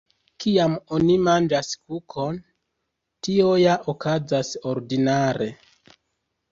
[0.43, 2.39] Kiam oni manĝas kukon,
[3.29, 5.55] tio ja okazas ordinare.